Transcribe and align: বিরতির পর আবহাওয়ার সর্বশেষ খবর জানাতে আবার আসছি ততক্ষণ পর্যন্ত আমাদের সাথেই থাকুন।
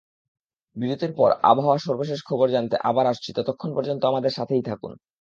বিরতির 0.75 1.11
পর 1.15 1.29
আবহাওয়ার 1.43 1.79
সর্বশেষ 1.79 2.19
খবর 2.25 2.47
জানাতে 2.49 2.77
আবার 2.83 3.05
আসছি 3.07 3.29
ততক্ষণ 3.33 3.69
পর্যন্ত 3.75 4.01
আমাদের 4.05 4.31
সাথেই 4.31 4.63
থাকুন। 4.63 4.91